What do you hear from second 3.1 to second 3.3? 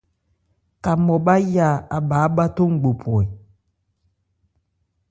e?